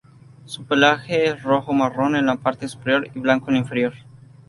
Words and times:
Su 0.45 0.65
pelaje 0.65 1.27
es 1.27 1.43
rojo-marrón 1.43 2.15
en 2.15 2.25
la 2.25 2.35
parte 2.35 2.67
superior 2.67 3.07
y 3.13 3.19
blanco 3.19 3.49
en 3.49 3.53
la 3.53 3.59
inferior. 3.59 3.93